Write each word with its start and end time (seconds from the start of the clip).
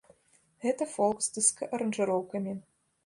Гэта 0.63 0.87
фолк, 0.95 1.21
з 1.27 1.35
дыска-аранжыроўкамі. 1.35 2.57